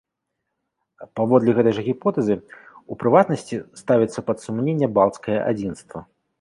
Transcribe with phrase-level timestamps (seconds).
[1.19, 2.37] Паводле гэтай жа гіпотэзы,
[2.95, 5.97] у прыватнасці, ставіцца пад сумненне балцкае адзінства.